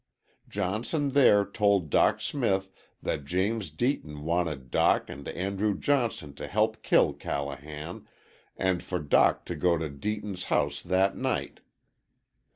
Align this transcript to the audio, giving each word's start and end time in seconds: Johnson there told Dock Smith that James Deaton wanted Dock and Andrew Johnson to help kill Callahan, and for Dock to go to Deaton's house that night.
Johnson 0.49 1.09
there 1.09 1.45
told 1.45 1.91
Dock 1.91 2.21
Smith 2.21 2.71
that 3.03 3.23
James 3.23 3.69
Deaton 3.69 4.23
wanted 4.23 4.71
Dock 4.71 5.11
and 5.11 5.27
Andrew 5.27 5.77
Johnson 5.77 6.33
to 6.33 6.47
help 6.47 6.81
kill 6.81 7.13
Callahan, 7.13 8.07
and 8.57 8.81
for 8.81 8.97
Dock 8.97 9.45
to 9.45 9.55
go 9.55 9.77
to 9.77 9.91
Deaton's 9.91 10.45
house 10.45 10.81
that 10.81 11.15
night. 11.15 11.59